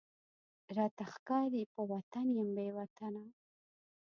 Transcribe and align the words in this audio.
راته 0.77 1.03
ښکاری 1.13 1.63
په 1.73 1.81
وطن 1.91 2.25
یم 2.37 2.49
بې 2.55 2.67
وطنه، 2.77 3.23